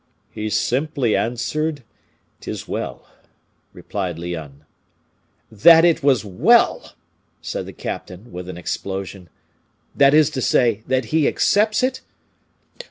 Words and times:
"He 0.31 0.49
simply 0.49 1.15
answered, 1.15 1.83
''Tis 2.39 2.67
well,'" 2.67 3.07
replied 3.71 4.17
Lyonne. 4.17 4.65
"That 5.51 5.85
it 5.85 6.01
was 6.01 6.25
well!" 6.25 6.93
said 7.39 7.67
the 7.67 7.73
captain, 7.77 8.31
with 8.31 8.49
an 8.49 8.57
explosion. 8.57 9.29
"That 9.95 10.15
is 10.15 10.31
to 10.31 10.41
say, 10.41 10.81
that 10.87 11.13
he 11.13 11.27
accepts 11.27 11.83
it? 11.83 12.01